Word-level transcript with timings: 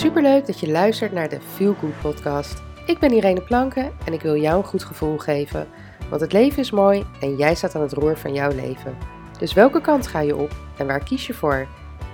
Superleuk 0.00 0.46
dat 0.46 0.60
je 0.60 0.70
luistert 0.70 1.12
naar 1.12 1.28
de 1.28 1.40
Feel 1.40 1.74
Good 1.74 2.00
podcast. 2.00 2.62
Ik 2.86 2.98
ben 2.98 3.12
Irene 3.12 3.42
Planken 3.42 3.92
en 4.04 4.12
ik 4.12 4.20
wil 4.20 4.36
jou 4.36 4.56
een 4.56 4.68
goed 4.68 4.84
gevoel 4.84 5.18
geven. 5.18 5.68
Want 6.08 6.20
het 6.20 6.32
leven 6.32 6.58
is 6.58 6.70
mooi 6.70 7.04
en 7.20 7.36
jij 7.36 7.54
staat 7.54 7.74
aan 7.74 7.82
het 7.82 7.92
roer 7.92 8.16
van 8.16 8.34
jouw 8.34 8.50
leven. 8.50 8.96
Dus 9.38 9.52
welke 9.52 9.80
kant 9.80 10.06
ga 10.06 10.20
je 10.20 10.36
op 10.36 10.50
en 10.78 10.86
waar 10.86 11.04
kies 11.04 11.26
je 11.26 11.34
voor? 11.34 11.66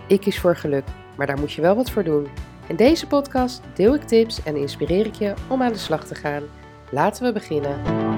Ik 0.09 0.21
kies 0.21 0.41
voor 0.41 0.57
geluk, 0.57 0.85
maar 1.17 1.27
daar 1.27 1.39
moet 1.39 1.53
je 1.53 1.61
wel 1.63 1.77
wat 1.77 1.91
voor 1.91 2.05
doen. 2.05 2.29
In 2.67 2.77
deze 2.77 3.07
podcast 3.07 3.63
deel 3.75 3.95
ik 3.95 4.03
tips 4.03 4.43
en 4.43 4.57
inspireer 4.57 5.07
ik 5.07 5.15
je 5.15 5.35
om 5.49 5.63
aan 5.63 5.73
de 5.73 5.79
slag 5.79 6.05
te 6.05 6.15
gaan. 6.15 6.43
Laten 6.91 7.25
we 7.25 7.33
beginnen. 7.33 8.16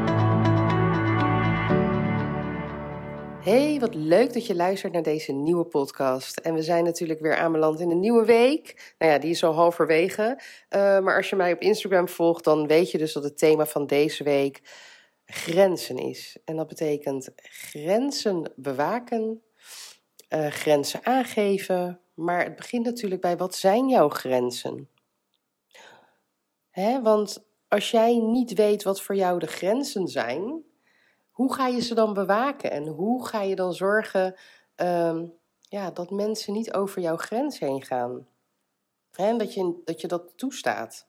Hey, 3.48 3.80
wat 3.80 3.94
leuk 3.94 4.32
dat 4.32 4.46
je 4.46 4.54
luistert 4.54 4.92
naar 4.92 5.02
deze 5.02 5.32
nieuwe 5.32 5.64
podcast. 5.64 6.36
En 6.36 6.54
we 6.54 6.62
zijn 6.62 6.84
natuurlijk 6.84 7.20
weer 7.20 7.36
aanbeland 7.36 7.80
in 7.80 7.90
een 7.90 8.00
nieuwe 8.00 8.24
week. 8.24 8.94
Nou 8.98 9.12
ja, 9.12 9.18
die 9.18 9.30
is 9.30 9.44
al 9.44 9.52
halverwege. 9.52 10.40
Uh, 10.70 10.80
maar 10.98 11.16
als 11.16 11.30
je 11.30 11.36
mij 11.36 11.52
op 11.52 11.60
Instagram 11.60 12.08
volgt, 12.08 12.44
dan 12.44 12.66
weet 12.66 12.90
je 12.90 12.98
dus 12.98 13.12
dat 13.12 13.22
het 13.22 13.38
thema 13.38 13.66
van 13.66 13.86
deze 13.86 14.24
week 14.24 14.60
grenzen 15.26 15.98
is. 15.98 16.36
En 16.44 16.56
dat 16.56 16.66
betekent 16.66 17.30
grenzen 17.36 18.52
bewaken, 18.56 19.42
uh, 20.28 20.46
grenzen 20.46 21.04
aangeven. 21.04 22.00
Maar 22.14 22.44
het 22.44 22.56
begint 22.56 22.84
natuurlijk 22.84 23.20
bij 23.20 23.36
wat 23.36 23.54
zijn 23.54 23.88
jouw 23.88 24.08
grenzen? 24.08 24.88
Hè, 26.70 27.02
want 27.02 27.44
als 27.68 27.90
jij 27.90 28.18
niet 28.18 28.54
weet 28.54 28.82
wat 28.82 29.02
voor 29.02 29.14
jou 29.14 29.38
de 29.38 29.46
grenzen 29.46 30.08
zijn, 30.08 30.66
hoe 31.38 31.54
ga 31.54 31.66
je 31.66 31.80
ze 31.80 31.94
dan 31.94 32.14
bewaken? 32.14 32.70
En 32.70 32.86
hoe 32.86 33.26
ga 33.26 33.42
je 33.42 33.54
dan 33.54 33.74
zorgen 33.74 34.34
um, 34.76 35.34
ja, 35.60 35.90
dat 35.90 36.10
mensen 36.10 36.52
niet 36.52 36.72
over 36.72 37.02
jouw 37.02 37.16
grens 37.16 37.58
heen 37.58 37.84
gaan? 37.84 38.26
En 39.12 39.38
dat 39.38 39.54
je, 39.54 39.80
dat 39.84 40.00
je 40.00 40.06
dat 40.06 40.32
toestaat. 40.36 41.08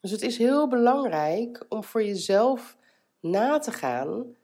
Dus 0.00 0.10
het 0.10 0.22
is 0.22 0.38
heel 0.38 0.68
belangrijk 0.68 1.64
om 1.68 1.84
voor 1.84 2.04
jezelf 2.04 2.76
na 3.20 3.58
te 3.58 3.72
gaan. 3.72 4.36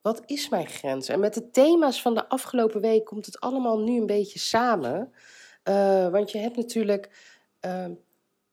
Wat 0.00 0.22
is 0.26 0.48
mijn 0.48 0.66
grens? 0.66 1.08
En 1.08 1.20
met 1.20 1.34
de 1.34 1.50
thema's 1.50 2.02
van 2.02 2.14
de 2.14 2.28
afgelopen 2.28 2.80
week 2.80 3.04
komt 3.04 3.26
het 3.26 3.40
allemaal 3.40 3.78
nu 3.78 3.98
een 3.98 4.06
beetje 4.06 4.38
samen. 4.38 5.12
Uh, 5.64 6.08
want 6.08 6.30
je 6.30 6.38
hebt 6.38 6.56
natuurlijk. 6.56 7.34
Uh, 7.60 7.86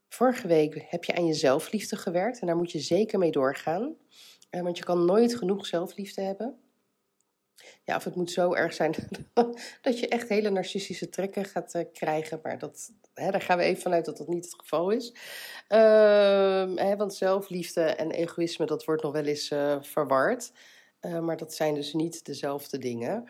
vorige 0.10 0.48
week 0.48 0.86
heb 0.90 1.04
je 1.04 1.16
aan 1.16 1.26
je 1.26 1.34
zelfliefde 1.34 1.96
gewerkt 1.96 2.40
en 2.40 2.48
daar 2.48 2.56
moet 2.56 2.72
je 2.72 2.80
zeker 2.80 3.20
mee 3.20 3.32
doorgaan. 3.32 3.96
Uh, 4.56 4.62
want 4.62 4.78
je 4.78 4.84
kan 4.84 5.06
nooit 5.06 5.36
genoeg 5.36 5.66
zelfliefde 5.66 6.22
hebben. 6.22 6.58
Ja, 7.84 7.96
of 7.96 8.04
het 8.04 8.16
moet 8.16 8.32
zo 8.32 8.54
erg 8.54 8.74
zijn 8.74 8.96
dat 9.82 10.00
je 10.00 10.08
echt 10.08 10.30
hele 10.30 10.50
narcistische 10.50 11.10
trekken 11.10 11.46
gaat 11.46 11.76
uh, 11.76 11.82
krijgen. 11.94 12.40
Maar 12.44 12.58
dat, 12.58 12.92
hè, 13.14 13.32
daar 13.32 13.42
gaan 13.42 13.58
we 13.58 13.64
even 13.64 13.82
vanuit 13.82 14.06
dat 14.06 14.18
dat 14.18 14.28
niet 14.28 14.46
het 14.46 14.56
geval 14.56 14.90
is. 14.90 15.12
Uh, 15.70 16.76
hè, 16.76 16.96
want 16.96 17.14
zelfliefde 17.14 17.82
en 17.82 18.12
egoïsme, 18.12 18.66
dat 18.66 18.86
wordt 18.86 19.04
nog 19.04 19.12
wel 19.12 19.26
eens 19.26 19.52
uh, 19.52 19.78
verward. 19.82 20.52
maar 21.22 21.38
dat 21.38 21.54
zijn 21.54 21.74
dus 21.74 21.94
niet 21.94 22.26
dezelfde 22.26 22.78
dingen. 22.78 23.30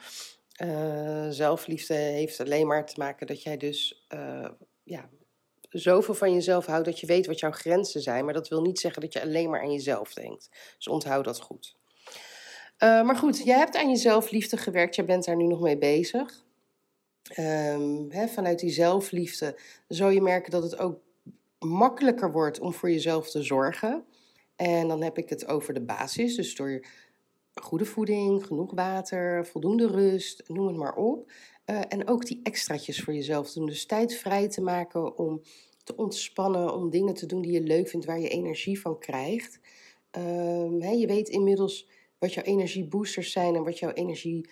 zelfliefde 1.29 1.93
heeft 1.93 2.39
alleen 2.39 2.67
maar 2.67 2.85
te 2.85 2.93
maken 2.97 3.27
dat 3.27 3.43
jij 3.43 3.57
dus 3.57 4.07
ja, 4.83 5.09
zoveel 5.73 6.13
van 6.13 6.33
jezelf 6.33 6.65
houdt 6.65 6.85
dat 6.85 6.99
je 6.99 7.07
weet 7.07 7.25
wat 7.25 7.39
jouw 7.39 7.51
grenzen 7.51 8.01
zijn. 8.01 8.25
Maar 8.25 8.33
dat 8.33 8.47
wil 8.47 8.61
niet 8.61 8.79
zeggen 8.79 9.01
dat 9.01 9.13
je 9.13 9.21
alleen 9.21 9.49
maar 9.49 9.61
aan 9.61 9.71
jezelf 9.71 10.13
denkt. 10.13 10.49
Dus 10.75 10.87
onthoud 10.87 11.25
dat 11.25 11.41
goed. 11.41 11.75
Uh, 12.83 13.03
maar 13.03 13.15
goed, 13.15 13.43
jij 13.43 13.57
hebt 13.57 13.75
aan 13.75 13.89
je 13.89 13.95
zelfliefde 13.95 14.57
gewerkt. 14.57 14.95
Jij 14.95 15.05
bent 15.05 15.25
daar 15.25 15.35
nu 15.35 15.47
nog 15.47 15.61
mee 15.61 15.77
bezig. 15.77 16.43
Hè, 18.09 18.27
vanuit 18.27 18.59
die 18.59 18.71
zelfliefde 18.71 19.59
zul 19.87 20.09
je 20.09 20.21
merken 20.21 20.51
dat 20.51 20.63
het 20.63 20.77
ook 20.77 20.99
makkelijker 21.59 22.31
wordt 22.31 22.59
om 22.59 22.73
voor 22.73 22.91
jezelf 22.91 23.29
te 23.29 23.43
zorgen. 23.43 24.05
En 24.55 24.87
dan 24.87 25.01
heb 25.01 25.17
ik 25.17 25.29
het 25.29 25.47
over 25.47 25.73
de 25.73 25.81
basis. 25.81 26.35
Dus 26.35 26.55
door 26.55 26.85
goede 27.53 27.85
voeding, 27.85 28.45
genoeg 28.45 28.73
water, 28.73 29.45
voldoende 29.45 29.87
rust, 29.87 30.43
noem 30.47 30.67
het 30.67 30.75
maar 30.75 30.95
op. 30.95 31.31
Uh, 31.65 31.81
en 31.89 32.07
ook 32.07 32.25
die 32.25 32.39
extraatjes 32.43 33.01
voor 33.01 33.13
jezelf 33.13 33.53
doen. 33.53 33.65
Dus 33.65 33.85
tijd 33.85 34.15
vrij 34.15 34.49
te 34.49 34.61
maken 34.61 35.17
om 35.17 35.41
te 35.83 35.95
ontspannen, 35.95 36.73
om 36.73 36.89
dingen 36.89 37.13
te 37.13 37.25
doen 37.25 37.41
die 37.41 37.51
je 37.51 37.61
leuk 37.61 37.89
vindt, 37.89 38.05
waar 38.05 38.19
je 38.19 38.29
energie 38.29 38.81
van 38.81 38.99
krijgt. 38.99 39.59
Um, 40.17 40.81
je 40.81 41.07
weet 41.07 41.29
inmiddels 41.29 41.87
wat 42.19 42.33
jouw 42.33 42.43
energieboosters 42.43 43.31
zijn 43.31 43.55
en 43.55 43.63
wat 43.63 43.79
jouw 43.79 43.91
energielekken 43.91 44.49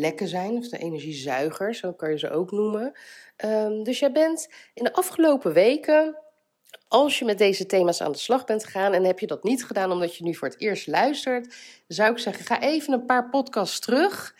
ehm, 0.00 0.26
zijn, 0.26 0.56
of 0.56 0.68
de 0.68 0.78
energiezuigers, 0.78 1.78
zo 1.78 1.92
kan 1.92 2.10
je 2.10 2.18
ze 2.18 2.30
ook 2.30 2.50
noemen. 2.50 2.92
Um, 3.44 3.82
dus 3.82 3.98
jij 3.98 4.12
bent 4.12 4.48
in 4.74 4.84
de 4.84 4.92
afgelopen 4.92 5.52
weken, 5.52 6.18
als 6.88 7.18
je 7.18 7.24
met 7.24 7.38
deze 7.38 7.66
thema's 7.66 8.00
aan 8.00 8.12
de 8.12 8.18
slag 8.18 8.44
bent 8.44 8.64
gegaan 8.64 8.92
en 8.92 9.04
heb 9.04 9.18
je 9.18 9.26
dat 9.26 9.44
niet 9.44 9.64
gedaan 9.64 9.92
omdat 9.92 10.16
je 10.16 10.24
nu 10.24 10.34
voor 10.34 10.48
het 10.48 10.60
eerst 10.60 10.86
luistert, 10.86 11.54
zou 11.86 12.12
ik 12.12 12.18
zeggen, 12.18 12.44
ga 12.44 12.60
even 12.60 12.92
een 12.92 13.06
paar 13.06 13.28
podcasts 13.28 13.80
terug. 13.80 14.34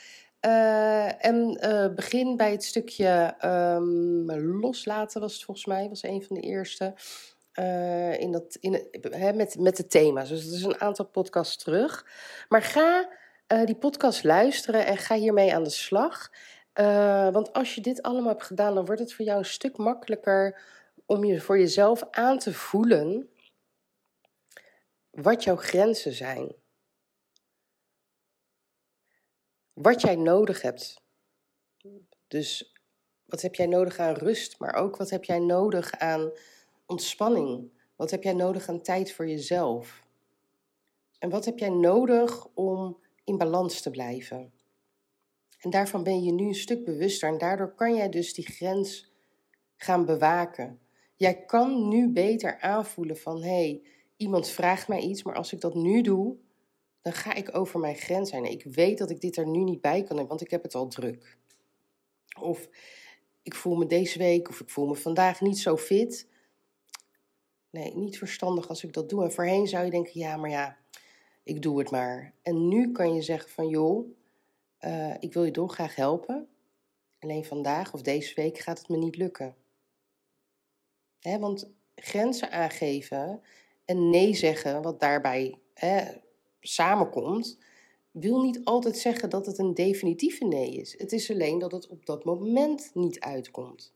Uh, 0.46 1.24
en 1.24 1.58
uh, 1.64 1.94
begin 1.94 2.36
bij 2.36 2.50
het 2.50 2.64
stukje 2.64 3.34
um, 3.44 4.32
loslaten, 4.60 5.20
was 5.20 5.32
het 5.34 5.44
volgens 5.44 5.66
mij, 5.66 5.88
was 5.88 6.02
een 6.02 6.22
van 6.22 6.36
de 6.36 6.42
eerste. 6.42 6.94
Uh, 7.54 8.20
in 8.20 8.32
dat, 8.32 8.56
in, 8.60 8.88
he, 9.10 9.32
met, 9.32 9.58
met 9.58 9.76
de 9.76 9.86
thema's. 9.86 10.28
Dus 10.28 10.44
dat 10.44 10.54
is 10.54 10.62
een 10.62 10.80
aantal 10.80 11.04
podcasts 11.04 11.56
terug. 11.56 12.06
Maar 12.48 12.62
ga 12.62 13.08
die 13.64 13.74
podcast 13.74 14.24
luisteren 14.24 14.86
en 14.86 14.96
ga 14.96 15.14
hiermee 15.14 15.54
aan 15.54 15.64
de 15.64 15.70
slag. 15.70 16.30
want 17.32 17.52
als 17.52 17.74
je 17.74 17.80
dit 17.80 18.02
allemaal 18.02 18.28
hebt 18.28 18.42
gedaan, 18.42 18.74
dan 18.74 18.84
wordt 18.84 19.00
het 19.00 19.12
voor 19.12 19.24
jou 19.24 19.38
een 19.38 19.44
stuk 19.44 19.76
makkelijker 19.76 20.60
om 21.06 21.24
je 21.24 21.40
voor 21.40 21.58
jezelf 21.58 22.02
aan 22.10 22.38
te 22.38 22.54
voelen 22.54 23.28
wat 25.10 25.44
jouw 25.44 25.56
grenzen 25.56 26.12
zijn. 26.12 26.54
Wat 29.72 30.00
jij 30.00 30.16
nodig 30.16 30.62
hebt. 30.62 31.02
Dus 32.28 32.74
wat 33.24 33.42
heb 33.42 33.54
jij 33.54 33.66
nodig 33.66 33.98
aan 33.98 34.14
rust, 34.14 34.58
maar 34.58 34.74
ook 34.74 34.96
wat 34.96 35.10
heb 35.10 35.24
jij 35.24 35.38
nodig 35.38 35.92
aan 35.92 36.32
ontspanning? 36.86 37.70
Wat 37.96 38.10
heb 38.10 38.22
jij 38.22 38.32
nodig 38.32 38.68
aan 38.68 38.82
tijd 38.82 39.12
voor 39.12 39.28
jezelf? 39.28 40.06
En 41.18 41.30
wat 41.30 41.44
heb 41.44 41.58
jij 41.58 41.70
nodig 41.70 42.46
om 42.54 42.98
in 43.24 43.38
balans 43.38 43.80
te 43.80 43.90
blijven? 43.90 44.52
En 45.60 45.70
daarvan 45.70 46.02
ben 46.02 46.22
je 46.22 46.32
nu 46.32 46.46
een 46.46 46.54
stuk 46.54 46.84
bewuster 46.84 47.28
en 47.28 47.38
daardoor 47.38 47.74
kan 47.74 47.94
jij 47.94 48.08
dus 48.08 48.34
die 48.34 48.46
grens 48.46 49.12
gaan 49.76 50.04
bewaken. 50.04 50.80
Jij 51.16 51.44
kan 51.44 51.88
nu 51.88 52.08
beter 52.08 52.60
aanvoelen 52.60 53.16
van 53.16 53.42
hé, 53.42 53.48
hey, 53.48 53.82
iemand 54.16 54.48
vraagt 54.48 54.88
mij 54.88 55.00
iets, 55.00 55.22
maar 55.22 55.34
als 55.34 55.52
ik 55.52 55.60
dat 55.60 55.74
nu 55.74 56.02
doe, 56.02 56.36
dan 57.02 57.12
ga 57.12 57.34
ik 57.34 57.56
over 57.56 57.80
mijn 57.80 57.96
grens 57.96 58.30
heen. 58.30 58.44
Ik 58.44 58.64
weet 58.64 58.98
dat 58.98 59.10
ik 59.10 59.20
dit 59.20 59.36
er 59.36 59.46
nu 59.46 59.62
niet 59.62 59.80
bij 59.80 60.02
kan 60.02 60.26
want 60.26 60.40
ik 60.40 60.50
heb 60.50 60.62
het 60.62 60.74
al 60.74 60.88
druk. 60.88 61.38
Of 62.40 62.68
ik 63.42 63.54
voel 63.54 63.76
me 63.76 63.86
deze 63.86 64.18
week 64.18 64.48
of 64.48 64.60
ik 64.60 64.70
voel 64.70 64.86
me 64.86 64.94
vandaag 64.94 65.40
niet 65.40 65.58
zo 65.58 65.76
fit. 65.76 66.28
Nee, 67.70 67.94
niet 67.94 68.18
verstandig 68.18 68.68
als 68.68 68.84
ik 68.84 68.92
dat 68.92 69.08
doe. 69.08 69.24
En 69.24 69.32
voorheen 69.32 69.66
zou 69.66 69.84
je 69.84 69.90
denken, 69.90 70.20
ja, 70.20 70.36
maar 70.36 70.50
ja, 70.50 70.78
ik 71.42 71.62
doe 71.62 71.78
het 71.78 71.90
maar. 71.90 72.34
En 72.42 72.68
nu 72.68 72.92
kan 72.92 73.14
je 73.14 73.22
zeggen 73.22 73.50
van, 73.50 73.68
joh, 73.68 74.08
uh, 74.80 75.14
ik 75.20 75.32
wil 75.32 75.44
je 75.44 75.50
dolgraag 75.50 75.94
helpen. 75.94 76.48
Alleen 77.18 77.44
vandaag 77.44 77.94
of 77.94 78.02
deze 78.02 78.34
week 78.34 78.58
gaat 78.58 78.78
het 78.78 78.88
me 78.88 78.96
niet 78.96 79.16
lukken. 79.16 79.56
Hè, 81.20 81.38
want 81.38 81.70
grenzen 81.94 82.50
aangeven 82.50 83.42
en 83.84 84.10
nee 84.10 84.34
zeggen, 84.34 84.82
wat 84.82 85.00
daarbij 85.00 85.58
hè, 85.74 86.04
samenkomt, 86.60 87.58
wil 88.10 88.42
niet 88.42 88.60
altijd 88.64 88.98
zeggen 88.98 89.30
dat 89.30 89.46
het 89.46 89.58
een 89.58 89.74
definitieve 89.74 90.44
nee 90.44 90.70
is. 90.70 90.94
Het 90.98 91.12
is 91.12 91.30
alleen 91.30 91.58
dat 91.58 91.72
het 91.72 91.86
op 91.86 92.06
dat 92.06 92.24
moment 92.24 92.90
niet 92.94 93.20
uitkomt. 93.20 93.92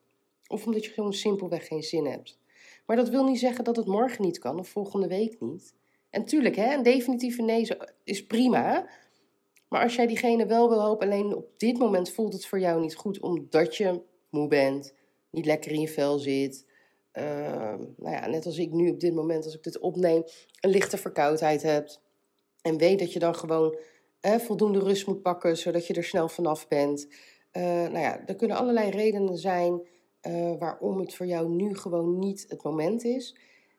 Of 0.46 0.66
omdat 0.66 0.84
je 0.84 0.90
gewoon 0.90 1.12
simpelweg 1.12 1.66
geen 1.66 1.82
zin 1.82 2.06
hebt. 2.06 2.38
Maar 2.86 2.96
dat 2.96 3.08
wil 3.08 3.24
niet 3.24 3.38
zeggen 3.38 3.64
dat 3.64 3.76
het 3.76 3.86
morgen 3.86 4.24
niet 4.24 4.38
kan 4.38 4.58
of 4.58 4.68
volgende 4.68 5.08
week 5.08 5.40
niet. 5.40 5.74
En 6.10 6.24
tuurlijk, 6.24 6.56
hè, 6.56 6.74
een 6.74 6.82
definitieve 6.82 7.42
nee 7.42 7.68
is 8.04 8.26
prima. 8.26 8.88
Maar 9.68 9.82
als 9.82 9.94
jij 9.94 10.06
diegene 10.06 10.46
wel 10.46 10.68
wil 10.68 10.80
helpen, 10.80 11.06
alleen 11.06 11.34
op 11.36 11.48
dit 11.56 11.78
moment 11.78 12.10
voelt 12.10 12.32
het 12.32 12.46
voor 12.46 12.60
jou 12.60 12.80
niet 12.80 12.96
goed 12.96 13.20
omdat 13.20 13.76
je 13.76 14.00
moe 14.30 14.48
bent, 14.48 14.94
niet 15.30 15.46
lekker 15.46 15.70
in 15.70 15.80
je 15.80 15.88
vel 15.88 16.18
zit. 16.18 16.66
Uh, 17.12 17.24
nou 17.96 18.14
ja, 18.14 18.26
net 18.26 18.46
als 18.46 18.58
ik 18.58 18.70
nu 18.72 18.90
op 18.90 19.00
dit 19.00 19.14
moment, 19.14 19.44
als 19.44 19.54
ik 19.54 19.62
dit 19.62 19.78
opneem, 19.78 20.24
een 20.60 20.70
lichte 20.70 20.96
verkoudheid 20.96 21.62
hebt. 21.62 22.00
En 22.64 22.76
weet 22.76 22.98
dat 22.98 23.12
je 23.12 23.18
dan 23.18 23.34
gewoon 23.34 23.76
voldoende 24.20 24.78
rust 24.78 25.06
moet 25.06 25.22
pakken, 25.22 25.56
zodat 25.56 25.86
je 25.86 25.94
er 25.94 26.04
snel 26.04 26.28
vanaf 26.28 26.68
bent. 26.68 27.06
Uh, 27.52 27.62
nou 27.62 27.98
ja, 27.98 28.26
er 28.26 28.34
kunnen 28.34 28.56
allerlei 28.56 28.90
redenen 28.90 29.38
zijn 29.38 29.86
uh, 30.22 30.58
waarom 30.58 30.98
het 30.98 31.14
voor 31.14 31.26
jou 31.26 31.48
nu 31.48 31.76
gewoon 31.76 32.18
niet 32.18 32.46
het 32.48 32.62
moment 32.62 33.04
is. 33.04 33.36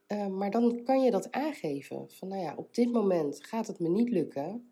Uh, 0.08 0.28
maar 0.28 0.52
dan 0.52 0.84
kan 0.84 1.04
je 1.04 1.12
dat 1.12 1.32
aangeven. 1.32 2.10
Van 2.10 2.28
nou 2.28 2.42
ja, 2.42 2.54
op 2.56 2.76
dit 2.76 2.92
moment 2.92 3.46
gaat 3.46 3.68
het 3.68 3.80
me 3.80 3.90
niet 3.90 4.10
lukken. 4.10 4.72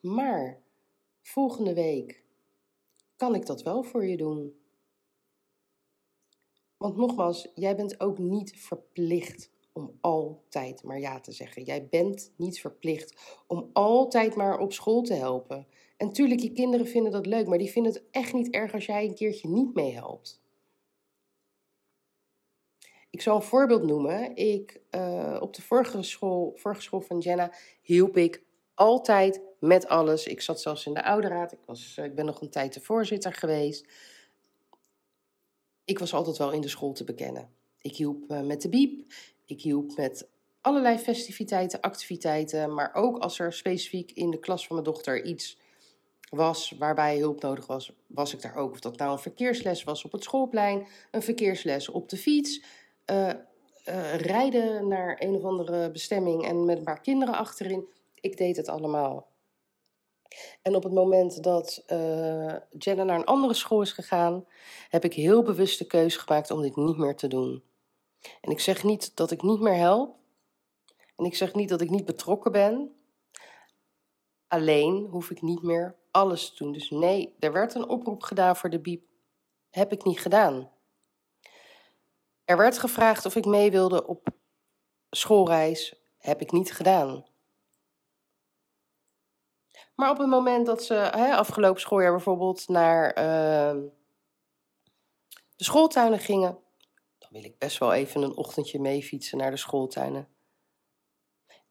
Maar 0.00 0.60
volgende 1.22 1.74
week 1.74 2.24
kan 3.16 3.34
ik 3.34 3.46
dat 3.46 3.62
wel 3.62 3.82
voor 3.82 4.06
je 4.06 4.16
doen. 4.16 4.54
Want 6.76 6.96
nogmaals, 6.96 7.48
jij 7.54 7.76
bent 7.76 8.00
ook 8.00 8.18
niet 8.18 8.52
verplicht 8.56 9.50
om 9.72 9.98
altijd 10.00 10.82
maar 10.82 11.00
ja 11.00 11.20
te 11.20 11.32
zeggen. 11.32 11.62
Jij 11.62 11.86
bent 11.86 12.32
niet 12.36 12.60
verplicht 12.60 13.42
om 13.46 13.70
altijd 13.72 14.34
maar 14.34 14.58
op 14.58 14.72
school 14.72 15.02
te 15.02 15.14
helpen. 15.14 15.66
En 15.96 16.12
tuurlijk, 16.12 16.40
je 16.40 16.52
kinderen 16.52 16.86
vinden 16.86 17.12
dat 17.12 17.26
leuk, 17.26 17.46
maar 17.46 17.58
die 17.58 17.70
vinden 17.70 17.92
het 17.92 18.02
echt 18.10 18.32
niet 18.32 18.50
erg 18.50 18.72
als 18.72 18.86
jij 18.86 19.04
een 19.04 19.14
keertje 19.14 19.48
niet 19.48 19.74
meehelpt. 19.74 20.40
Ik 23.10 23.22
zal 23.22 23.36
een 23.36 23.42
voorbeeld 23.42 23.82
noemen. 23.82 24.36
Ik, 24.36 24.80
uh, 24.90 25.38
op 25.40 25.54
de 25.54 25.62
vorige 25.62 26.02
school, 26.02 26.52
vorige 26.56 26.82
school 26.82 27.00
van 27.00 27.18
Jenna 27.18 27.52
hielp 27.82 28.16
ik 28.16 28.42
altijd 28.74 29.40
met 29.58 29.88
alles. 29.88 30.26
Ik 30.26 30.40
zat 30.40 30.60
zelfs 30.60 30.86
in 30.86 30.94
de 30.94 31.04
ouderraad. 31.04 31.52
Ik, 31.52 31.58
was, 31.66 31.96
eh, 31.96 32.04
ik 32.04 32.14
ben 32.14 32.24
nog 32.24 32.40
een 32.40 32.50
tijd 32.50 32.74
de 32.74 32.80
voorzitter 32.80 33.32
geweest. 33.32 33.86
Ik 35.84 35.98
was 35.98 36.14
altijd 36.14 36.36
wel 36.36 36.52
in 36.52 36.60
de 36.60 36.68
school 36.68 36.92
te 36.92 37.04
bekennen. 37.04 37.50
Ik 37.80 37.96
hielp 37.96 38.30
uh, 38.30 38.40
met 38.40 38.62
de 38.62 38.68
biep. 38.68 39.12
Ik 39.50 39.60
hielp 39.60 39.96
met 39.96 40.28
allerlei 40.60 40.98
festiviteiten, 40.98 41.80
activiteiten. 41.80 42.74
Maar 42.74 42.94
ook 42.94 43.18
als 43.18 43.38
er 43.38 43.52
specifiek 43.52 44.10
in 44.12 44.30
de 44.30 44.40
klas 44.40 44.66
van 44.66 44.76
mijn 44.76 44.88
dochter 44.88 45.24
iets 45.24 45.58
was 46.30 46.74
waarbij 46.78 47.18
hulp 47.18 47.42
nodig 47.42 47.66
was, 47.66 47.92
was 48.06 48.34
ik 48.34 48.42
daar 48.42 48.56
ook. 48.56 48.70
Of 48.70 48.80
dat 48.80 48.96
nou 48.96 49.12
een 49.12 49.18
verkeersles 49.18 49.84
was 49.84 50.04
op 50.04 50.12
het 50.12 50.22
schoolplein, 50.22 50.86
een 51.10 51.22
verkeersles 51.22 51.88
op 51.88 52.08
de 52.08 52.16
fiets, 52.16 52.62
uh, 53.10 53.30
rijden 54.16 54.88
naar 54.88 55.16
een 55.18 55.34
of 55.34 55.44
andere 55.44 55.90
bestemming 55.90 56.46
en 56.46 56.64
met 56.64 56.78
een 56.78 56.84
paar 56.84 57.00
kinderen 57.00 57.34
achterin. 57.34 57.88
Ik 58.14 58.36
deed 58.36 58.56
het 58.56 58.68
allemaal. 58.68 59.28
En 60.62 60.74
op 60.74 60.82
het 60.82 60.92
moment 60.92 61.42
dat 61.42 61.84
uh, 61.92 62.54
Jenna 62.78 63.04
naar 63.04 63.18
een 63.18 63.24
andere 63.24 63.54
school 63.54 63.82
is 63.82 63.92
gegaan, 63.92 64.46
heb 64.88 65.04
ik 65.04 65.14
heel 65.14 65.42
bewust 65.42 65.78
de 65.78 65.86
keuze 65.86 66.18
gemaakt 66.18 66.50
om 66.50 66.62
dit 66.62 66.76
niet 66.76 66.96
meer 66.96 67.16
te 67.16 67.28
doen. 67.28 67.62
En 68.40 68.50
ik 68.50 68.60
zeg 68.60 68.82
niet 68.82 69.16
dat 69.16 69.30
ik 69.30 69.42
niet 69.42 69.60
meer 69.60 69.74
help. 69.74 70.16
En 71.16 71.24
ik 71.24 71.34
zeg 71.34 71.54
niet 71.54 71.68
dat 71.68 71.80
ik 71.80 71.90
niet 71.90 72.04
betrokken 72.04 72.52
ben. 72.52 72.94
Alleen 74.48 75.06
hoef 75.10 75.30
ik 75.30 75.42
niet 75.42 75.62
meer 75.62 75.96
alles 76.10 76.50
te 76.50 76.64
doen. 76.64 76.72
Dus 76.72 76.90
nee, 76.90 77.36
er 77.38 77.52
werd 77.52 77.74
een 77.74 77.88
oproep 77.88 78.22
gedaan 78.22 78.56
voor 78.56 78.70
de 78.70 78.80
biep. 78.80 79.08
Heb 79.70 79.92
ik 79.92 80.04
niet 80.04 80.20
gedaan. 80.20 80.70
Er 82.44 82.56
werd 82.56 82.78
gevraagd 82.78 83.26
of 83.26 83.36
ik 83.36 83.44
mee 83.44 83.70
wilde 83.70 84.06
op 84.06 84.28
schoolreis. 85.10 85.94
Heb 86.18 86.40
ik 86.40 86.52
niet 86.52 86.72
gedaan. 86.72 87.26
Maar 89.94 90.10
op 90.10 90.18
het 90.18 90.28
moment 90.28 90.66
dat 90.66 90.84
ze 90.84 90.94
hè, 90.94 91.36
afgelopen 91.36 91.80
schooljaar 91.80 92.10
bijvoorbeeld 92.10 92.68
naar 92.68 93.08
uh, 93.08 93.82
de 95.56 95.64
schooltuinen 95.64 96.18
gingen, 96.18 96.58
wil 97.30 97.44
ik 97.44 97.58
best 97.58 97.78
wel 97.78 97.92
even 97.92 98.22
een 98.22 98.36
ochtendje 98.36 98.80
mee 98.80 99.02
fietsen 99.02 99.38
naar 99.38 99.50
de 99.50 99.56
schooltuinen. 99.56 100.28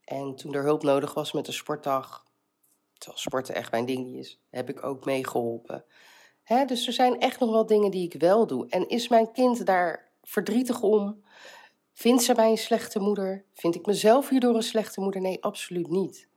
En 0.04 0.36
toen 0.36 0.54
er 0.54 0.64
hulp 0.64 0.84
nodig 0.84 1.14
was 1.14 1.32
met 1.32 1.46
de 1.46 1.52
sportdag, 1.52 2.26
terwijl 2.94 3.22
sporten 3.22 3.56
echt 3.56 3.72
mijn 3.72 3.86
ding 3.86 4.16
is, 4.16 4.42
heb 4.50 4.70
ik 4.70 4.84
ook 4.84 5.06
meegeholpen. 5.06 5.86
dus 6.66 6.88
er 6.88 6.94
zijn 6.94 7.20
echt 7.20 7.40
nog 7.40 7.52
wel 7.52 7.66
dingen 7.66 7.92
die 7.92 8.06
ik 8.06 8.20
wel 8.22 8.48
doe. 8.48 8.68
En 8.70 8.88
is 8.88 9.08
mijn 9.08 9.32
kind 9.32 9.66
daar 9.66 10.12
verdrietig 10.22 10.82
om? 10.82 11.24
Vindt 11.94 12.24
ze 12.24 12.34
mij 12.34 12.50
een 12.50 12.58
slechte 12.58 13.00
moeder? 13.00 13.46
Vind 13.54 13.76
ik 13.76 13.86
mezelf 13.86 14.30
hierdoor 14.30 14.56
een 14.56 14.64
slechte 14.64 15.02
moeder? 15.02 15.22
Nee, 15.22 15.44
absoluut 15.44 15.90
niet. 15.90 16.28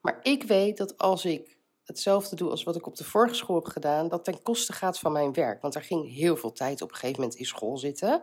Maar 0.00 0.18
ik 0.22 0.42
weet 0.42 0.76
dat 0.76 0.98
als 0.98 1.24
ik 1.24 1.58
hetzelfde 1.86 2.36
doe 2.36 2.50
als 2.50 2.62
wat 2.62 2.76
ik 2.76 2.86
op 2.86 2.96
de 2.96 3.04
vorige 3.04 3.34
school 3.34 3.56
heb 3.56 3.64
gedaan, 3.64 4.08
dat 4.08 4.24
ten 4.24 4.42
koste 4.42 4.72
gaat 4.72 4.98
van 4.98 5.12
mijn 5.12 5.32
werk. 5.32 5.62
Want 5.62 5.74
er 5.74 5.82
ging 5.82 6.14
heel 6.14 6.36
veel 6.36 6.52
tijd 6.52 6.82
op 6.82 6.88
een 6.88 6.94
gegeven 6.94 7.20
moment 7.20 7.38
in 7.38 7.44
school 7.44 7.78
zitten, 7.78 8.22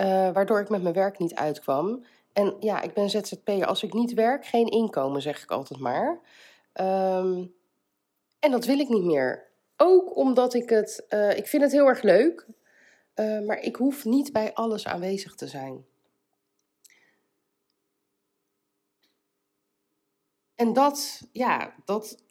uh, 0.00 0.06
waardoor 0.32 0.60
ik 0.60 0.68
met 0.68 0.82
mijn 0.82 0.94
werk 0.94 1.18
niet 1.18 1.34
uitkwam. 1.34 2.04
En 2.32 2.56
ja, 2.60 2.80
ik 2.82 2.94
ben 2.94 3.10
ZZP'er. 3.10 3.66
Als 3.66 3.82
ik 3.82 3.92
niet 3.92 4.14
werk, 4.14 4.46
geen 4.46 4.66
inkomen, 4.66 5.22
zeg 5.22 5.42
ik 5.42 5.50
altijd 5.50 5.80
maar. 5.80 6.20
Um, 6.74 7.54
en 8.38 8.50
dat 8.50 8.64
wil 8.64 8.78
ik 8.78 8.88
niet 8.88 9.04
meer. 9.04 9.48
Ook 9.76 10.16
omdat 10.16 10.54
ik 10.54 10.68
het, 10.68 11.06
uh, 11.08 11.36
ik 11.36 11.46
vind 11.46 11.62
het 11.62 11.72
heel 11.72 11.86
erg 11.86 12.02
leuk. 12.02 12.46
Uh, 13.14 13.40
maar 13.40 13.58
ik 13.58 13.76
hoef 13.76 14.04
niet 14.04 14.32
bij 14.32 14.54
alles 14.54 14.86
aanwezig 14.86 15.34
te 15.34 15.46
zijn. 15.46 15.86
En 20.54 20.72
dat, 20.72 21.26
ja, 21.32 21.74
dat 21.84 22.22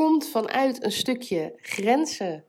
komt 0.00 0.28
vanuit 0.28 0.84
een 0.84 0.92
stukje 0.92 1.52
grenzen 1.56 2.44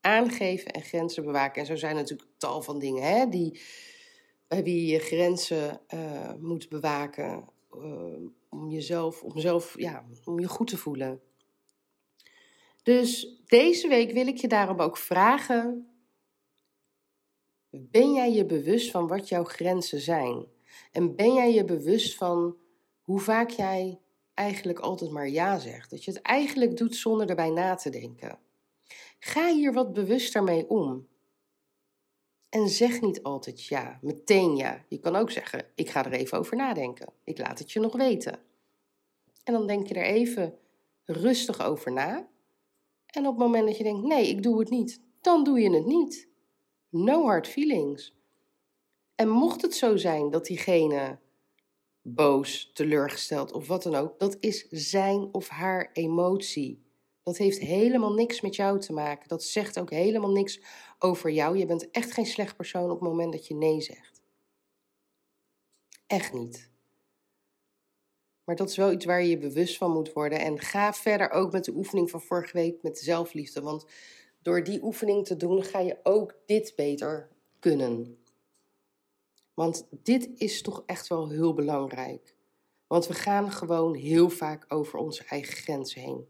aangeven 0.00 0.72
en 0.72 0.82
grenzen 0.82 1.24
bewaken. 1.24 1.60
En 1.60 1.66
zo 1.66 1.76
zijn 1.76 1.94
natuurlijk 1.94 2.30
tal 2.38 2.62
van 2.62 2.78
dingen 2.78 3.02
hè, 3.02 3.28
die, 3.28 3.60
bij 4.48 4.62
wie 4.62 4.86
je 4.86 4.98
grenzen 4.98 5.80
uh, 5.94 6.34
moet 6.40 6.68
bewaken. 6.68 7.48
Uh, 7.74 8.28
om 8.48 8.70
jezelf, 8.70 9.22
om 9.22 9.38
zelf, 9.38 9.78
ja, 9.78 10.04
om 10.24 10.40
je 10.40 10.48
goed 10.48 10.66
te 10.66 10.76
voelen. 10.76 11.20
Dus 12.82 13.42
deze 13.46 13.88
week 13.88 14.12
wil 14.12 14.26
ik 14.26 14.36
je 14.36 14.48
daarom 14.48 14.80
ook 14.80 14.96
vragen: 14.96 15.88
ben 17.70 18.12
jij 18.12 18.32
je 18.32 18.46
bewust 18.46 18.90
van 18.90 19.06
wat 19.06 19.28
jouw 19.28 19.44
grenzen 19.44 20.00
zijn? 20.00 20.46
En 20.92 21.16
ben 21.16 21.34
jij 21.34 21.52
je 21.52 21.64
bewust 21.64 22.16
van 22.16 22.56
hoe 23.00 23.20
vaak 23.20 23.50
jij 23.50 23.98
eigenlijk 24.34 24.78
altijd 24.78 25.10
maar 25.10 25.28
ja 25.28 25.58
zegt? 25.58 25.90
Dat 25.90 26.04
je 26.04 26.10
het 26.10 26.22
eigenlijk 26.22 26.76
doet 26.76 26.96
zonder 26.96 27.28
erbij 27.28 27.50
na 27.50 27.74
te 27.74 27.90
denken. 27.90 28.38
Ga 29.18 29.52
hier 29.52 29.72
wat 29.72 29.92
bewuster 29.92 30.42
mee 30.42 30.68
om. 30.68 31.08
En 32.48 32.68
zeg 32.68 33.00
niet 33.00 33.22
altijd 33.22 33.64
ja, 33.64 33.98
meteen 34.02 34.56
ja. 34.56 34.84
Je 34.88 34.98
kan 34.98 35.16
ook 35.16 35.30
zeggen: 35.30 35.66
ik 35.74 35.90
ga 35.90 36.04
er 36.04 36.12
even 36.12 36.38
over 36.38 36.56
nadenken. 36.56 37.12
Ik 37.24 37.38
laat 37.38 37.58
het 37.58 37.72
je 37.72 37.80
nog 37.80 37.96
weten. 37.96 38.38
En 39.44 39.52
dan 39.52 39.66
denk 39.66 39.86
je 39.86 39.94
er 39.94 40.04
even 40.04 40.58
rustig 41.04 41.62
over 41.62 41.92
na. 41.92 42.28
En 43.06 43.26
op 43.26 43.34
het 43.36 43.46
moment 43.46 43.66
dat 43.66 43.76
je 43.76 43.82
denkt: 43.82 44.06
nee, 44.06 44.28
ik 44.28 44.42
doe 44.42 44.58
het 44.58 44.70
niet, 44.70 45.00
dan 45.20 45.44
doe 45.44 45.60
je 45.60 45.70
het 45.70 45.86
niet. 45.86 46.28
No 46.88 47.24
hard 47.24 47.48
feelings. 47.48 48.14
En 49.14 49.28
mocht 49.28 49.62
het 49.62 49.74
zo 49.74 49.96
zijn 49.96 50.30
dat 50.30 50.46
diegene 50.46 51.18
boos, 52.06 52.70
teleurgesteld 52.74 53.52
of 53.52 53.66
wat 53.66 53.82
dan 53.82 53.94
ook, 53.94 54.18
dat 54.18 54.36
is 54.40 54.68
zijn 54.70 55.28
of 55.32 55.48
haar 55.48 55.90
emotie. 55.92 56.82
Dat 57.22 57.36
heeft 57.36 57.58
helemaal 57.58 58.12
niks 58.12 58.40
met 58.40 58.56
jou 58.56 58.80
te 58.80 58.92
maken. 58.92 59.28
Dat 59.28 59.44
zegt 59.44 59.78
ook 59.78 59.90
helemaal 59.90 60.32
niks 60.32 60.60
over 60.98 61.30
jou. 61.30 61.58
Je 61.58 61.66
bent 61.66 61.90
echt 61.90 62.12
geen 62.12 62.26
slecht 62.26 62.56
persoon 62.56 62.90
op 62.90 63.00
het 63.00 63.08
moment 63.08 63.32
dat 63.32 63.46
je 63.46 63.54
nee 63.54 63.80
zegt. 63.80 64.22
Echt 66.06 66.32
niet. 66.32 66.70
Maar 68.44 68.56
dat 68.56 68.68
is 68.68 68.76
wel 68.76 68.92
iets 68.92 69.04
waar 69.04 69.24
je 69.24 69.38
bewust 69.38 69.76
van 69.76 69.90
moet 69.90 70.12
worden. 70.12 70.40
En 70.40 70.60
ga 70.60 70.92
verder 70.92 71.30
ook 71.30 71.52
met 71.52 71.64
de 71.64 71.74
oefening 71.74 72.10
van 72.10 72.20
vorige 72.20 72.52
week 72.52 72.82
met 72.82 72.98
zelfliefde. 72.98 73.60
Want 73.60 73.86
door 74.42 74.64
die 74.64 74.82
oefening 74.82 75.26
te 75.26 75.36
doen, 75.36 75.64
ga 75.64 75.78
je 75.78 75.98
ook 76.02 76.36
dit 76.46 76.72
beter 76.76 77.28
kunnen. 77.58 78.23
Want 79.54 79.86
dit 79.90 80.30
is 80.34 80.62
toch 80.62 80.82
echt 80.86 81.08
wel 81.08 81.28
heel 81.28 81.54
belangrijk. 81.54 82.36
Want 82.86 83.06
we 83.06 83.14
gaan 83.14 83.52
gewoon 83.52 83.94
heel 83.94 84.30
vaak 84.30 84.64
over 84.68 84.98
onze 84.98 85.24
eigen 85.24 85.54
grens 85.56 85.94
heen. 85.94 86.26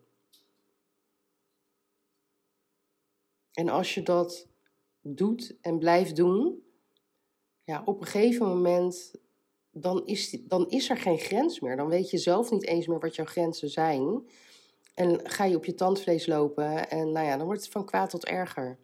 En 3.52 3.68
als 3.68 3.94
je 3.94 4.02
dat 4.02 4.48
doet 5.00 5.56
en 5.60 5.78
blijft 5.78 6.16
doen, 6.16 6.62
ja, 7.64 7.82
op 7.84 8.00
een 8.00 8.06
gegeven 8.06 8.46
moment, 8.46 9.14
dan 9.70 10.06
is, 10.06 10.38
dan 10.40 10.68
is 10.68 10.90
er 10.90 10.96
geen 10.96 11.18
grens 11.18 11.60
meer. 11.60 11.76
Dan 11.76 11.88
weet 11.88 12.10
je 12.10 12.18
zelf 12.18 12.50
niet 12.50 12.66
eens 12.66 12.86
meer 12.86 12.98
wat 12.98 13.14
jouw 13.14 13.24
grenzen 13.24 13.70
zijn. 13.70 14.28
En 14.94 15.28
ga 15.30 15.44
je 15.44 15.56
op 15.56 15.64
je 15.64 15.74
tandvlees 15.74 16.26
lopen 16.26 16.90
en 16.90 17.12
nou 17.12 17.26
ja, 17.26 17.36
dan 17.36 17.46
wordt 17.46 17.62
het 17.62 17.72
van 17.72 17.84
kwaad 17.84 18.10
tot 18.10 18.24
erger. 18.24 18.78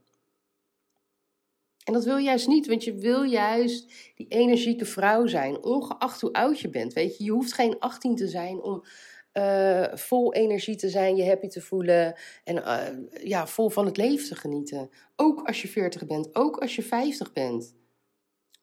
En 1.85 1.93
dat 1.93 2.05
wil 2.05 2.17
je 2.17 2.25
juist 2.25 2.47
niet, 2.47 2.67
want 2.67 2.85
je 2.85 2.95
wil 2.95 3.23
juist 3.23 3.93
die 4.15 4.27
energieke 4.29 4.85
vrouw 4.85 5.27
zijn, 5.27 5.63
ongeacht 5.63 6.21
hoe 6.21 6.33
oud 6.33 6.61
je 6.61 6.69
bent. 6.69 6.93
Weet 6.93 7.17
je, 7.19 7.25
je 7.25 7.31
hoeft 7.31 7.53
geen 7.53 7.79
18 7.79 8.17
te 8.17 8.29
zijn 8.29 8.63
om 8.63 8.85
uh, 9.33 9.95
vol 9.95 10.35
energie 10.35 10.77
te 10.77 10.89
zijn, 10.89 11.17
je 11.17 11.27
happy 11.27 11.47
te 11.47 11.61
voelen 11.61 12.15
en 12.45 12.57
uh, 12.57 13.29
ja, 13.29 13.47
vol 13.47 13.71
van 13.71 13.87
het 13.87 13.97
leven 13.97 14.29
te 14.29 14.35
genieten. 14.35 14.91
Ook 15.17 15.47
als 15.47 15.63
je 15.63 15.69
40 15.69 16.07
bent, 16.07 16.35
ook 16.35 16.57
als 16.57 16.77
je 16.77 16.83
50 16.83 17.33
bent. 17.33 17.75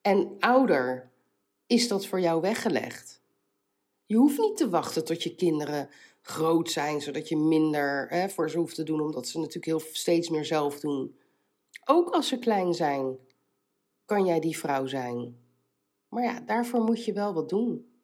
En 0.01 0.35
ouder 0.39 1.11
is 1.67 1.87
dat 1.87 2.05
voor 2.05 2.19
jou 2.19 2.41
weggelegd. 2.41 3.21
Je 4.05 4.15
hoeft 4.15 4.37
niet 4.37 4.57
te 4.57 4.69
wachten 4.69 5.05
tot 5.05 5.23
je 5.23 5.35
kinderen 5.35 5.89
groot 6.21 6.71
zijn, 6.71 7.01
zodat 7.01 7.29
je 7.29 7.37
minder 7.37 8.07
hè, 8.09 8.29
voor 8.29 8.49
ze 8.49 8.57
hoeft 8.57 8.75
te 8.75 8.83
doen, 8.83 9.01
omdat 9.01 9.27
ze 9.27 9.37
natuurlijk 9.37 9.65
heel 9.65 9.91
steeds 9.93 10.29
meer 10.29 10.45
zelf 10.45 10.79
doen. 10.79 11.15
Ook 11.89 12.09
als 12.09 12.27
ze 12.27 12.39
klein 12.39 12.73
zijn, 12.73 13.17
kan 14.05 14.25
jij 14.25 14.39
die 14.39 14.57
vrouw 14.57 14.85
zijn. 14.85 15.45
Maar 16.09 16.23
ja, 16.23 16.39
daarvoor 16.39 16.81
moet 16.81 17.05
je 17.05 17.13
wel 17.13 17.33
wat 17.33 17.49
doen. 17.49 18.01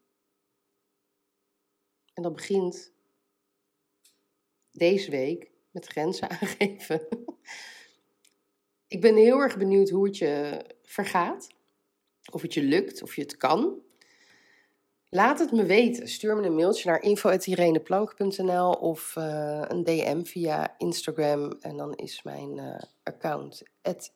En 2.14 2.24
dat 2.24 2.34
begint 2.34 2.92
deze 4.72 5.12
week 5.12 5.52
met 5.72 5.86
grenzen 5.86 6.30
aangeven. 6.40 7.08
Ik 8.88 9.02
ben 9.02 9.16
heel 9.16 9.40
erg 9.40 9.58
benieuwd 9.58 9.90
hoe 9.90 10.06
het 10.06 10.18
je 10.18 10.66
vergaat. 10.84 11.50
Of 12.32 12.42
het 12.42 12.54
je 12.54 12.64
lukt, 12.64 13.02
of 13.02 13.16
je 13.16 13.22
het 13.22 13.38
kan. 13.38 13.82
Laat 15.14 15.40
het 15.40 15.52
me 15.52 15.66
weten. 15.66 16.08
Stuur 16.08 16.36
me 16.36 16.46
een 16.46 16.56
mailtje 16.56 16.90
naar 16.90 17.02
info.ireneplank.nl 17.02 18.72
of 18.72 19.16
uh, 19.18 19.62
een 19.68 19.84
DM 19.84 20.24
via 20.24 20.76
Instagram. 20.78 21.54
En 21.60 21.78
dan 21.78 21.94
is 21.96 22.24
mijn 22.24 22.58
uh, 22.58 22.76
account 23.04 23.64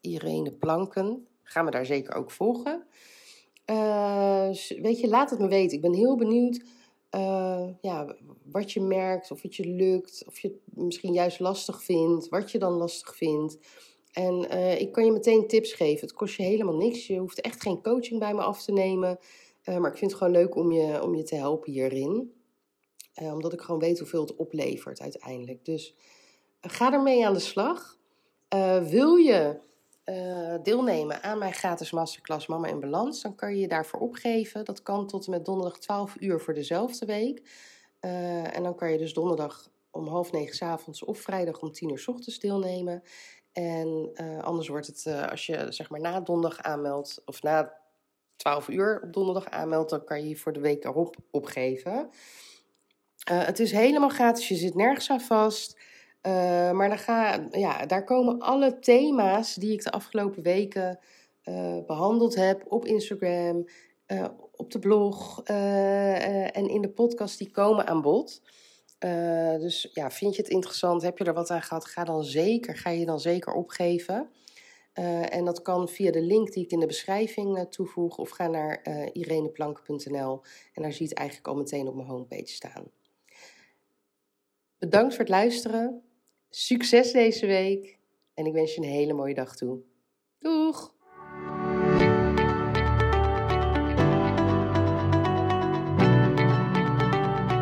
@ireneplanken. 0.02 1.28
Ga 1.44 1.62
me 1.62 1.72
daar 1.72 1.86
zeker 1.86 2.16
ook 2.16 2.32
volgen. 2.32 2.84
Uh, 3.66 4.50
weet 4.82 5.00
je, 5.00 5.08
laat 5.08 5.30
het 5.30 5.40
me 5.40 5.48
weten. 5.48 5.76
Ik 5.76 5.82
ben 5.82 5.94
heel 5.94 6.16
benieuwd 6.16 6.62
ja, 7.82 8.16
wat 8.52 8.72
je 8.72 8.82
merkt, 8.82 9.32
of 9.32 9.42
het 9.42 9.56
je 9.56 9.68
lukt, 9.68 10.24
of 10.28 10.40
je 10.40 10.48
het 10.48 10.58
misschien 10.86 11.14
juist 11.14 11.40
lastig 11.40 11.84
vindt, 11.84 12.30
wat 12.30 12.52
je 12.52 12.60
dan 12.60 12.74
lastig 12.74 13.16
vindt. 13.16 13.58
En 14.12 14.50
ik 14.80 14.92
kan 14.92 15.06
je 15.06 15.12
meteen 15.12 15.48
tips 15.48 15.74
geven. 15.74 16.08
Het 16.08 16.16
kost 16.16 16.36
je 16.36 16.44
helemaal 16.44 16.76
niks. 16.76 17.08
Je 17.08 17.20
hoeft 17.20 17.42
echt 17.42 17.62
geen 17.62 17.82
coaching 17.82 18.20
bij 18.20 18.34
me 18.34 18.42
af 18.42 18.64
te 18.64 18.72
nemen. 18.72 19.20
Uh, 19.70 19.78
maar 19.78 19.92
ik 19.92 19.98
vind 19.98 20.12
het 20.12 20.20
gewoon 20.20 20.36
leuk 20.36 20.56
om 20.56 20.72
je, 20.72 21.04
om 21.04 21.16
je 21.16 21.24
te 21.24 21.36
helpen 21.36 21.72
hierin. 21.72 22.34
Uh, 23.22 23.34
omdat 23.34 23.54
ik 23.54 23.62
gewoon 23.62 23.80
weet 23.80 24.00
hoeveel 24.00 24.22
het 24.22 24.36
oplevert 24.36 25.02
uiteindelijk. 25.02 25.66
Dus 25.66 25.96
uh, 26.62 26.72
ga 26.72 26.94
ermee 26.94 27.26
aan 27.26 27.34
de 27.34 27.40
slag. 27.40 27.98
wil 28.90 29.16
je 29.16 29.66
deelnemen 30.64 31.24
aan 31.24 31.38
mijn 31.38 31.54
gratis 31.54 31.92
masterclass 31.92 32.48
Mama 32.48 32.68
in 32.68 32.80
Balans, 32.80 33.22
dan 33.22 33.36
kan 33.36 33.56
je 33.56 33.60
je 33.60 33.68
daarvoor 33.68 34.00
opgeven. 34.00 34.66
Dat 34.66 34.82
kan 34.82 35.08
tot 35.08 35.26
en 35.26 35.32
met 35.32 35.46
donderdag 35.46 35.80
12 35.80 36.16
uur 36.20 36.40
voor 36.40 36.54
dezelfde 36.54 37.06
week. 37.06 37.42
en 38.00 38.64
dan 38.64 38.76
kan 38.76 38.92
je 38.92 38.98
dus 38.98 39.14
donderdag 39.14 39.70
om 39.92 40.08
half 40.08 40.32
negen 40.32 40.56
s 40.56 40.62
avonds 40.62 41.04
of 41.04 41.20
vrijdag 41.20 41.60
om 41.62 41.72
tien 41.72 41.90
uur 41.90 42.00
s 42.00 42.08
ochtends 42.08 42.40
deelnemen. 42.40 43.04
En 43.52 44.12
anders 44.42 44.68
wordt 44.68 44.88
het, 44.88 45.08
als 45.30 45.46
je 45.46 45.66
zeg 45.70 45.90
maar 45.90 46.02
na 46.02 46.20
donderdag 46.20 46.62
aanmeldt, 46.62 47.22
of 47.26 47.42
na 47.42 47.78
12 48.38 48.68
uur 48.68 49.02
op 49.04 49.14
donderdag 49.14 49.50
aanmeldt, 49.50 49.90
dan 49.90 50.04
kan 50.04 50.22
je 50.22 50.30
je 50.30 50.36
voor 50.36 50.54
de 50.54 50.60
week 50.60 50.84
erop 50.84 51.16
opgeven. 51.32 52.10
Uh, 53.32 53.46
het 53.46 53.60
is 53.60 53.72
helemaal 53.72 54.10
gratis, 54.10 54.48
je 54.48 54.56
zit 54.56 54.76
nergens 54.76 55.10
aan 55.10 55.22
vast. 55.22 55.80
Uh, 56.22 56.72
maar 56.72 56.90
dan 56.90 56.98
ga, 56.98 57.48
ja, 57.52 57.86
daar 57.86 58.04
komen 58.04 58.40
alle 58.40 58.80
thema's 58.80 59.56
die 59.56 59.74
ik 59.74 59.84
de 59.84 59.92
afgelopen 59.92 60.44
weken 60.44 61.00
uh, 61.44 61.78
behandeld 61.86 62.36
heb 62.36 62.64
op 62.68 62.86
Instagram, 62.86 63.68
op 64.52 64.72
de 64.72 64.80
blog 64.80 65.44
en 65.44 66.70
in 66.70 66.82
de 66.82 66.90
podcast, 66.90 67.38
die 67.38 67.52
komen 67.52 67.88
aan 67.88 68.02
bod. 68.02 68.42
dus 69.60 69.90
ja, 69.94 70.12
vind 70.12 70.36
je 70.36 70.42
het 70.42 70.52
interessant, 70.52 71.02
heb 71.02 71.18
je 71.18 71.24
er 71.24 71.34
wat 71.34 71.50
aan 71.50 71.62
gehad, 71.62 71.86
ga, 71.86 72.04
dan 72.04 72.24
zeker, 72.24 72.78
ga 72.78 72.90
je 72.90 73.06
dan 73.06 73.20
zeker 73.20 73.54
opgeven. 73.54 74.30
Uh, 75.00 75.34
en 75.34 75.46
dat 75.46 75.62
kan 75.62 75.90
via 75.90 76.12
de 76.12 76.22
link 76.22 76.52
die 76.52 76.64
ik 76.64 76.72
in 76.72 76.80
de 76.80 76.86
beschrijving 76.86 77.58
uh, 77.58 77.64
toevoeg 77.64 78.18
of 78.18 78.30
ga 78.30 78.48
naar 78.48 78.82
uh, 78.88 79.08
ireneplank.nl 79.14 80.42
en 80.74 80.82
daar 80.82 80.92
zie 80.92 81.04
je 81.04 81.10
het 81.10 81.18
eigenlijk 81.18 81.48
al 81.48 81.56
meteen 81.56 81.88
op 81.88 81.96
mijn 81.96 82.08
homepage 82.08 82.48
staan. 82.48 82.84
Bedankt 84.78 85.12
voor 85.12 85.24
het 85.24 85.34
luisteren. 85.34 86.02
Succes 86.50 87.12
deze 87.12 87.46
week 87.46 88.00
en 88.34 88.46
ik 88.46 88.54
wens 88.54 88.76
je 88.76 88.82
een 88.82 88.88
hele 88.88 89.14
mooie 89.14 89.34
dag 89.34 89.56
toe. 89.56 89.80
Doeg! 90.40 90.96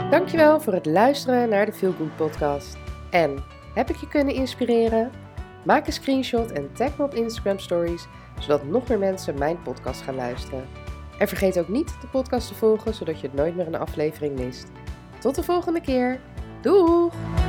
Dankjewel 0.10 0.62
voor 0.62 0.74
het 0.74 0.86
luisteren 0.86 1.50
naar 1.50 1.66
de 1.66 1.74
Feel 1.74 1.92
Good 1.92 2.16
podcast. 2.16 2.78
En 3.12 3.44
heb 3.74 3.90
ik 3.90 3.96
je 3.96 4.08
kunnen 4.08 4.36
inspireren? 4.36 5.25
Maak 5.66 5.88
een 5.88 5.94
screenshot 5.94 6.52
en 6.52 6.74
tag 6.74 6.98
me 6.98 7.04
op 7.04 7.14
Instagram 7.14 7.60
Stories, 7.60 8.08
zodat 8.40 8.64
nog 8.64 8.88
meer 8.88 9.00
mensen 9.00 9.38
mijn 9.38 9.62
podcast 9.62 10.02
gaan 10.02 10.16
luisteren. 10.16 10.68
En 11.20 11.28
vergeet 11.28 11.60
ook 11.60 11.68
niet 11.68 12.02
de 12.02 12.08
podcast 12.08 12.48
te 12.48 12.56
volgen, 12.56 12.94
zodat 12.94 13.20
je 13.20 13.28
het 13.28 13.36
nooit 13.36 13.56
meer 13.56 13.68
een 13.68 13.76
aflevering 13.76 14.40
mist. 14.40 14.68
Tot 15.20 15.36
de 15.36 15.44
volgende 15.44 15.82
keer. 15.82 16.20
Doeg! 16.62 17.45